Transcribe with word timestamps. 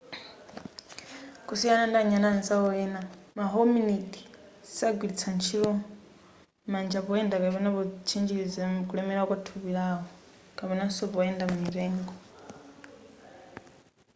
kusiyana 1.47 1.83
ndi 1.87 1.97
anyani 2.01 2.27
anzawo 2.33 2.69
ena 2.83 3.01
ma 3.37 3.45
hominid 3.53 4.11
sagwilitsanso 4.75 5.35
ntchito 5.37 5.71
manja 6.71 6.99
poyenda 7.07 7.35
kapena 7.43 7.69
potchinjiliza 7.75 8.63
kulemela 8.87 9.21
kwa 9.27 9.37
nthupi 9.39 9.69
lawo 9.77 10.01
kapenanso 10.57 11.03
poyenda 11.13 11.43
m'mitengo 11.47 12.13